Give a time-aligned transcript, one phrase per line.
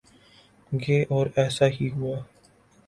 [0.71, 2.19] گے اور ایسا ہی ہوا۔